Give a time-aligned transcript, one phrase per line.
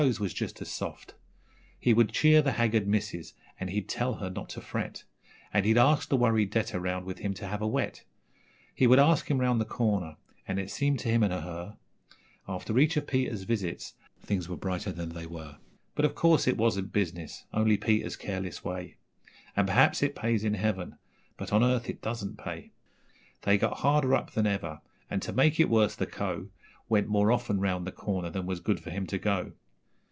[0.07, 1.13] 's was just as soft);
[1.79, 5.03] He would cheer the haggard missus, and he'd tell her not to fret,
[5.53, 8.03] And he'd ask the worried debtor round with him to have a wet;
[8.73, 10.15] He would ask him round the corner,
[10.47, 11.77] and it seemed to him and her,
[12.49, 15.57] After each of Peter's visits, things were brighter than they were.
[15.93, 18.95] But, of course, it wasn't business only Peter's careless way;
[19.55, 20.97] And perhaps it pays in heaven,
[21.37, 22.71] but on earth it doesn't pay.
[23.43, 24.81] They got harder up than ever,
[25.11, 26.49] and, to make it worse, the Co.
[26.89, 29.51] Went more often round the corner than was good for him to go.